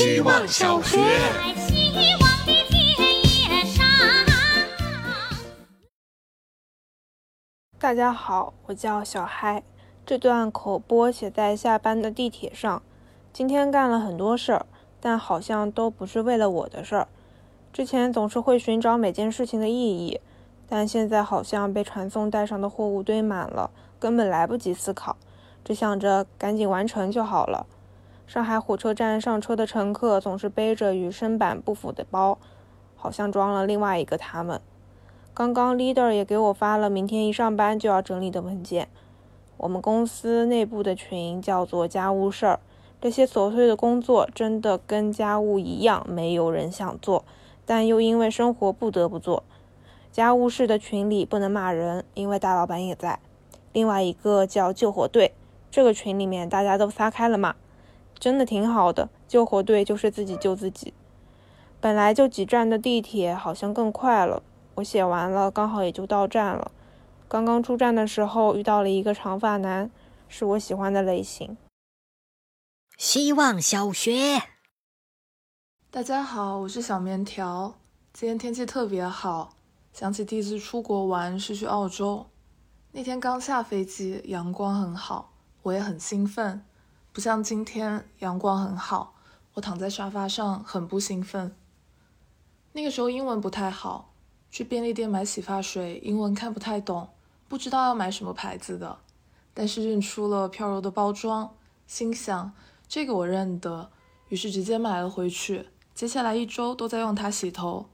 [0.00, 0.96] 希望小学。
[1.58, 2.80] 希望的田
[3.20, 3.84] 野上。
[7.78, 9.62] 大家好，我叫小嗨。
[10.06, 12.82] 这段口播写在下班的地铁上。
[13.30, 14.64] 今天干了很多事儿，
[15.02, 17.06] 但好像都不是为了我的事儿。
[17.70, 20.18] 之前总是会寻找每件事情的意义，
[20.66, 25.18] 但现在好像被传送带上的货物堆满了，根本来不及思考，
[25.62, 27.66] 只想着赶紧完成就好了。
[28.30, 32.38] 上海火车站上车的乘客总是背着与身板不符的包，
[32.94, 34.60] 好像装了另外一个他们。
[35.34, 38.86] 刚刚 leader 也给我发了明天一上班就要整理的文件。
[39.56, 42.60] 我们公司内部的群叫做家务事儿，
[43.00, 47.24] 这些琐碎的工作真的跟家务一样，没有人想做，
[47.66, 49.42] 但又因为生活不得不做。
[50.12, 53.18] 家务事的群里不能骂人，因为大老板也在。
[53.72, 55.32] 另外一个叫救火队，
[55.68, 57.56] 这个群里面大家都撒开了骂，
[58.20, 59.08] 真的挺好的。
[59.26, 60.94] 救火队就是自己救自己。
[61.80, 64.42] 本来就几站的地铁好像更快了。
[64.76, 66.70] 我写完了，刚好也就到站了。
[67.26, 69.90] 刚刚出站的时候遇到了一个长发男，
[70.28, 71.56] 是我喜欢的类型。
[72.98, 74.42] 希望小学，
[75.90, 77.74] 大家好，我是小面条。
[78.12, 79.56] 今天天气特别好，
[79.92, 82.26] 想起第一次出国玩是去澳洲，
[82.92, 86.62] 那天刚下飞机，阳光很好，我也很兴奋。
[87.12, 89.14] 不像今天阳光很好，
[89.54, 91.56] 我躺在沙发上很不兴奋。
[92.72, 94.12] 那个时候英文不太好，
[94.48, 97.08] 去便利店买洗发水，英文看不太懂，
[97.48, 98.98] 不知道要买什么牌子的，
[99.52, 101.56] 但是认出了飘柔的包装，
[101.88, 102.52] 心想
[102.86, 103.90] 这个我认得，
[104.28, 105.66] 于是直接买了回去。
[105.92, 107.86] 接下来一周都在用它洗头，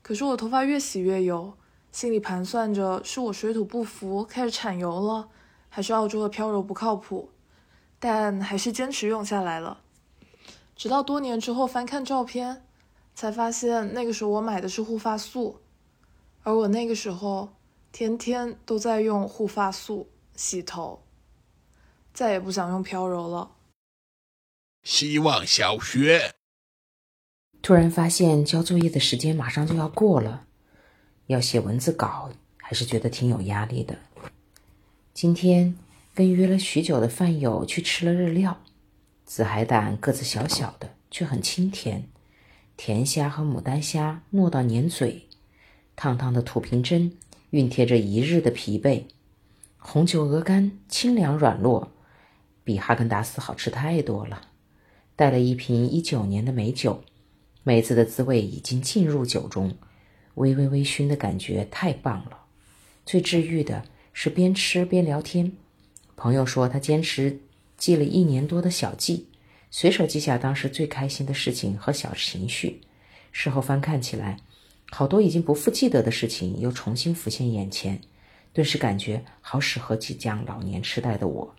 [0.00, 1.54] 可是我头发越洗越油，
[1.90, 5.28] 心里盘算着是我水土不服开始产油了，
[5.68, 7.30] 还是澳洲的飘柔不靠谱，
[7.98, 9.80] 但还是坚持用下来了。
[10.76, 12.64] 直到多年之后翻看照片，
[13.14, 15.60] 才发现那个时候我买的是护发素，
[16.42, 17.48] 而我那个时候
[17.90, 21.02] 天天都在用护发素洗头，
[22.14, 23.50] 再也不想用飘柔了。
[24.84, 26.34] 希望小学。
[27.60, 30.46] 突然发现交作业的时间马上就要过了，
[31.26, 33.98] 要写文字稿，还是觉得挺有压力的。
[35.12, 35.76] 今天
[36.18, 38.60] 跟约了许久的饭友去吃了日料，
[39.24, 42.08] 紫海胆个子小小的，却很清甜，
[42.76, 45.28] 甜虾和牡丹虾糯到粘嘴，
[45.94, 47.12] 烫烫的土瓶蒸
[47.52, 49.04] 熨贴着一日的疲惫，
[49.76, 51.86] 红酒鹅肝清凉软糯，
[52.64, 54.48] 比哈根达斯好吃太多了。
[55.14, 57.04] 带了一瓶一九年的美酒。
[57.62, 59.76] 梅子的滋味已经进入酒中，
[60.34, 62.46] 微微微醺的感觉太棒了。
[63.06, 65.52] 最治愈的是边吃边聊天。
[66.18, 67.38] 朋友说他坚持
[67.76, 69.28] 记了一年多的小记，
[69.70, 72.80] 随手记下当时最开心的事情和小情绪。
[73.30, 74.40] 事后翻看起来，
[74.90, 78.00] 好多已经不复记得的事情又重新浮现眼前，
[78.52, 81.54] 顿时感觉好适合即将老年痴呆的我。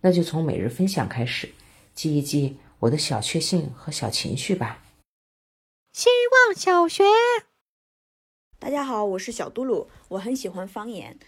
[0.00, 1.50] 那就从每日分享开始，
[1.94, 4.82] 记一记我的小确幸和小情绪吧。
[5.92, 6.08] 希
[6.46, 7.04] 望小学。
[8.58, 11.18] 大家好，我是小嘟噜，我很喜欢方言。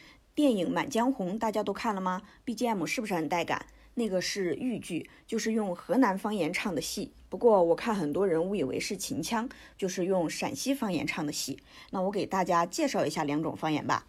[0.40, 3.66] 电影《满江红》大家都看了吗？BGM 是不是很带感？
[3.94, 7.12] 那个是豫剧，就是用河南方言唱的戏。
[7.28, 11.58] 不过我看很多人误以为是秦腔，就是用陕西方言唱的戏。
[11.90, 14.06] 那我给大家介绍一下两种方言吧。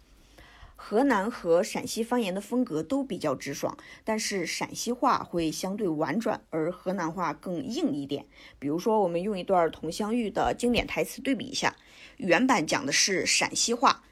[0.74, 8.24] 河南和陕西方言的风格都比较直爽，但是陕西话会相对婉转，而河南话更硬一点。
[8.58, 11.76] 比如说，我们用一段佟湘玉的经典台词对比一下，
[12.16, 14.02] 原版讲的是陕西话：“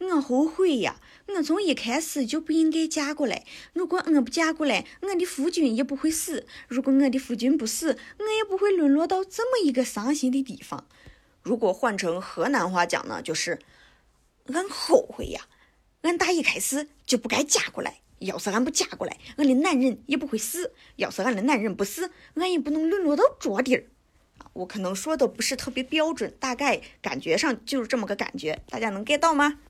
[0.00, 1.00] 我后悔呀，
[1.36, 3.44] 我从一开始就不应该嫁过来。
[3.72, 10.86] 如果我不嫁过来，我的夫君也不会死；如果我的夫君不死，我也不会沦落到这么一个伤心的地方。”
[11.42, 13.58] 如果换成河南话讲呢，就是
[14.52, 15.46] “俺后悔呀。”
[16.02, 18.00] 俺打一开始就不该嫁过来。
[18.20, 20.72] 要是俺不嫁过来，俺的男人也不会死。
[20.96, 23.84] 要是俺的男人不死，俺也不能沦落到这地儿。
[24.54, 29.60] 我可能说的不是特别标准，大概感觉上就是这么个感觉，大家能 get 到吗？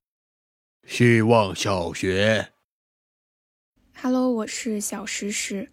[0.87, 2.49] 希望小学。
[4.01, 5.71] Hello，我是小石石。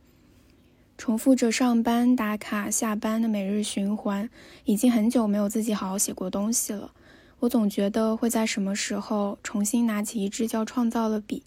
[0.98, 4.30] 重复着上班打卡、下班的每日循环，
[4.64, 6.94] 已经很久没有自己好好写过东西了。
[7.40, 11.44] 我总觉得会在什么时候重新拿起一支叫创造的笔，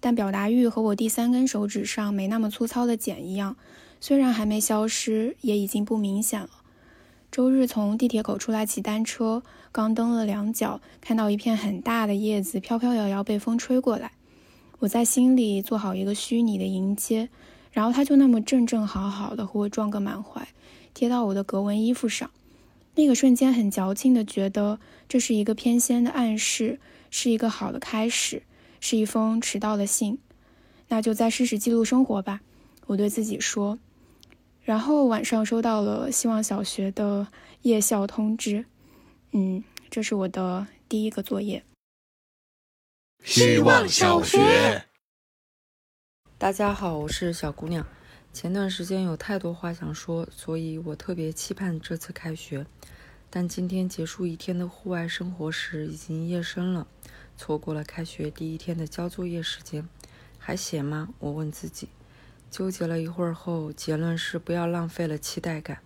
[0.00, 3.56] 但表达欲和我第三根手指上没那么粗糙的茧一样，
[4.00, 6.48] 虽然还没消失，也已经不明显了。
[7.36, 14.12] 周日从地铁口出来骑单车，刚蹬了两脚，看到一片很大的叶子飘飘摇摇被风吹过来，
[14.78, 17.28] 我在心里做好一个虚拟的迎接，
[17.72, 20.48] 然后它就那么正正好好的和我撞个满怀。
[20.94, 22.30] 贴到我的格纹衣服上。
[22.94, 26.80] 那个瞬间很矫情的觉得这是一个偏心的暗示，
[27.10, 28.44] 是一个好的开始，
[28.80, 30.18] 是一封迟到的信。
[30.88, 32.40] 那就再试试记录生活吧，
[32.86, 33.78] 我对自己说。
[34.66, 37.28] 然后晚上收到了希望小学的
[37.62, 38.66] 夜校通知，
[39.30, 41.62] 嗯，这是我的第一个作业。
[43.22, 44.84] 希望小学。
[46.36, 47.86] 大家好，我是小姑娘。
[48.32, 52.66] 前段时间有太多话想说，所以我特别期盼这次开学。
[53.30, 56.88] 但今天结束一天的户外生活时，已经夜深了，
[57.36, 59.88] 错过了开学第一天的交作业时间。
[60.38, 61.10] 还写吗？
[61.20, 61.88] 我问自己。
[62.56, 65.82] 纠结了一会儿后，结论是不要浪费了期待感。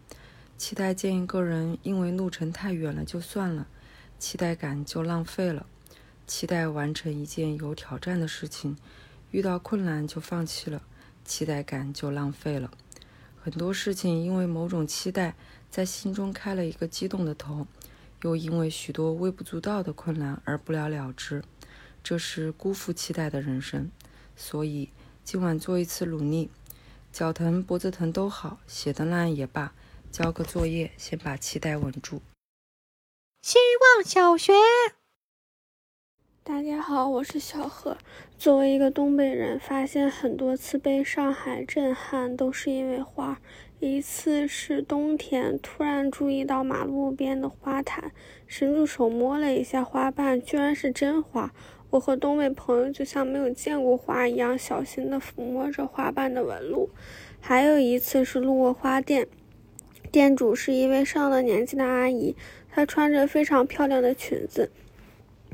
[0.56, 3.66] 期待见一个人，因为路程太远了就算了，
[4.20, 5.66] 期待感就浪费了。
[6.28, 8.76] 期待完成一件有挑战的事情，
[9.32, 10.80] 遇到困难就放弃了。
[11.24, 12.70] 期待感就浪费了，
[13.42, 15.34] 很多事情因为某种期待，
[15.72, 17.66] 在心中开了一个激动的头，
[18.22, 21.42] 又因为许多微不足道的困难而不了了之，
[22.04, 23.90] 这是辜负期待的人生。
[24.36, 24.90] 所以
[25.24, 26.48] 今晚做一次努力，
[27.12, 29.72] 脚疼脖子疼都好，写的烂也罢，
[30.12, 32.22] 交个作业，先把期待稳住。
[33.42, 33.58] 希
[33.96, 34.52] 望小学。
[36.44, 37.98] 大家好，我是小何。
[38.38, 43.40] 作为一个东北人，发现很多次被上海震撼，都是因为花。
[43.80, 48.12] 一次是冬天，突然注意到马路边的花坛，
[48.46, 51.52] 伸出手摸了一下花瓣，居然是真花。
[51.90, 56.88] 我和东北朋友就像没有见过花一样，小心地抚摸着花瓣的纹路。
[57.40, 59.26] 还有一次是路过花店，
[60.12, 62.36] 店主是一位上了年纪的阿姨，
[62.70, 64.70] 她穿着非常漂亮的裙子。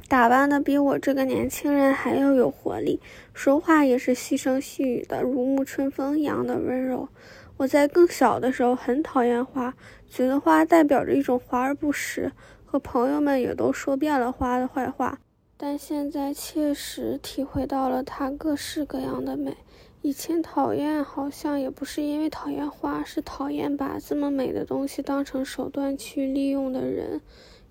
[0.09, 3.01] 打扮的比我这个年轻人还要有活力，
[3.33, 7.09] 说话也是细声细语的，如沐春风一样的温柔。
[7.57, 9.75] 我在更小的时候很讨厌花，
[10.09, 12.31] 觉得花代表着一种华而不实，
[12.65, 15.19] 和朋友们也都说遍了花的坏话。
[15.59, 19.57] 但现在切实体会到了它各式各样的美。
[20.03, 27.23] 以前讨厌好像也不是因为讨厌花，是讨厌把这么美的东西当成手段去利用的人。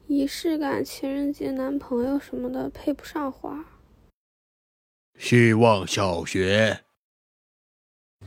[0.08, 3.66] 仪式感，情人节、男朋友什么的配不上花。
[5.18, 6.82] 希望小学。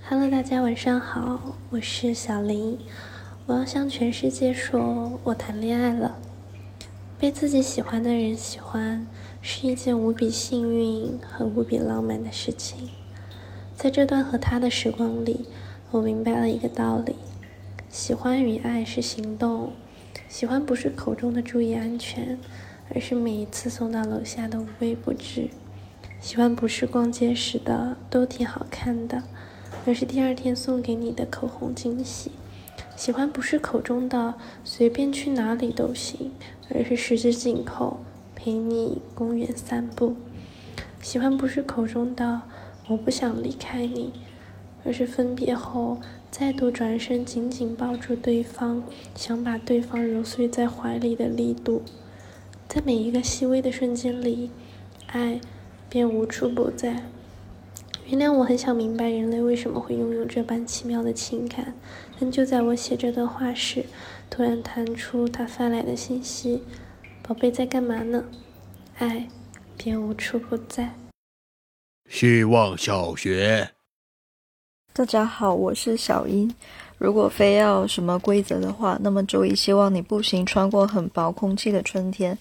[0.08, 2.78] Hello，大家晚上好，我是小林。
[3.46, 6.20] 我要向全世界说，我谈恋爱了。
[7.18, 9.06] 被自己喜欢的人喜欢，
[9.40, 12.88] 是一件无比幸运和无比浪漫的事情。
[13.76, 15.46] 在这段和他的时光里，
[15.90, 17.14] 我明白了一个道理：
[17.88, 19.72] 喜欢与爱是行动。
[20.28, 22.38] 喜欢不是口中的注意安全，
[22.92, 25.48] 而是每一次送到楼下的无微不至；
[26.20, 29.22] 喜欢不是逛街时的都挺好看的，
[29.86, 32.32] 而是第二天送给你的口红惊喜；
[32.94, 34.34] 喜欢不是口中的
[34.64, 36.32] 随便去哪里都行，
[36.74, 38.00] 而是十指紧扣
[38.40, 40.14] 陪你公园散步；
[41.02, 42.42] 喜欢不是口中的
[42.86, 44.12] 我不想离开你，
[44.84, 45.98] 而是分别后。
[46.30, 48.84] 再度转身，紧紧抱住对方，
[49.16, 51.82] 想把对方揉碎在怀里的力度，
[52.68, 54.50] 在每一个细微的瞬间里，
[55.08, 55.40] 爱
[55.88, 57.02] 便无处不在。
[58.06, 61.74] 原谅我很想明白人类为什么会拥有这般奇妙的情感，
[62.20, 63.86] 但就在我写这段话时，
[64.30, 66.62] 突然弹出他发来的信息
[67.28, 68.24] ：“宝贝在干嘛呢？”
[68.96, 69.28] 爱
[69.76, 70.90] 便无处不在。
[72.08, 73.68] 希望小学。
[74.94, 76.50] 大家好，我是小英。
[76.96, 82.36] 如果非要什么规则的话，那么周一希望你步行穿过很薄空气的春天，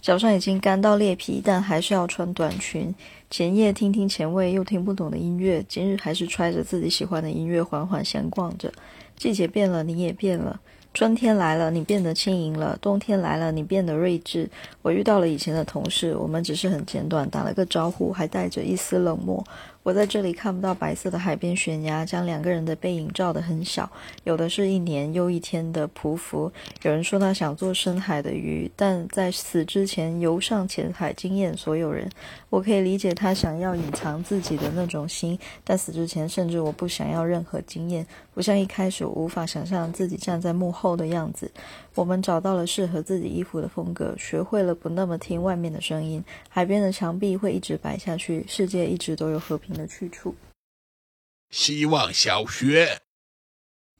[0.00, 2.92] 脚上已经干到裂皮，但还是要穿短裙。
[3.30, 8.72] 前夜听听前卫又听不懂的音乐，今日还是揣着自己喜欢的音乐缓缓闲逛着。
[9.16, 10.60] 季节变了，你也变了。
[10.94, 14.48] 春天来了，你变得轻盈了；冬天来了，你变得睿智。
[14.82, 19.42] 我遇到了以前的同事，我们只是很简短打了个招呼，还带着一丝冷漠。
[19.82, 23.90] 我在这里看不到白色的海边悬崖，将两个人的背影照得很小。
[24.24, 26.50] 有的是一年又一天的匍匐。
[26.82, 32.08] 有人说他想做深海的鱼，但在死之前游上浅海，惊艳所有人。
[32.48, 38.06] 我可以理解他想要隐藏自己的那种心，但死之前，甚至我不想要任何经验。
[38.34, 41.50] 不像一开始，我无法想象自己站在幕后的样子。
[41.94, 46.24] 我们找到了适合自己衣服的风格，学会了不那么听外面的声音。
[46.48, 50.34] 海边的墙壁会一直白下去，世界一直都有和平的去处。
[51.50, 53.02] 希望小学。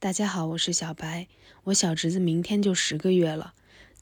[0.01, 1.29] 大家好，我是小白。
[1.65, 3.53] 我小侄子明天就十个月了，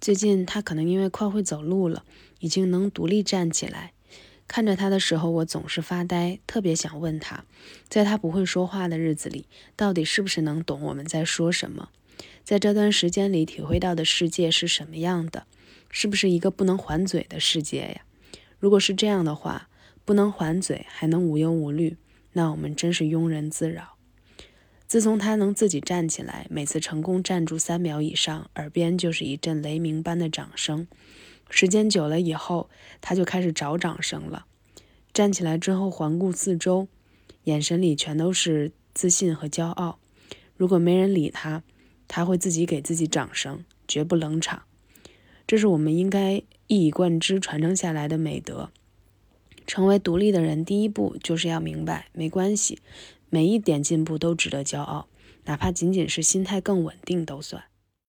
[0.01, 2.05] 最近他可能因为快会走路了，
[2.39, 3.93] 已经能独立站起来。
[4.47, 7.45] 看着他的时候，我总是发呆，特别想问他，
[7.89, 11.91] 在他不会说话的日子里，到底是不是能懂我们在说什么？
[12.45, 15.47] 在这段时间里体会到的世界是什么样的？
[15.91, 18.03] 是不是一个不能还嘴的世界呀？
[18.59, 19.69] 如果是这样的话，
[20.05, 21.97] 不能还嘴还能无忧无虑，
[22.33, 23.97] 那我们真是庸人自扰。
[24.87, 30.87] 自从他能自己站起来，每次成功站住三秒以上，耳边就是一阵雷鸣般的掌声。
[31.49, 32.69] 时间久了以后，
[33.01, 34.47] 他就开始找掌声了。
[35.13, 36.87] 站起来之后，环顾四周，
[37.45, 39.99] 眼神里全都是自信和骄傲。
[40.57, 41.63] 如果没人理他，
[42.12, 44.64] 他会自己给自己掌声，绝不冷场。
[45.47, 48.71] 这是我们应该一以贯之传承下来的美德。
[49.64, 52.81] 成为独立的人，第一步就是要明白，没关系。
[53.29, 55.07] 每一点进步都值得骄傲，
[55.45, 57.62] 哪怕仅仅是心态更稳定都算。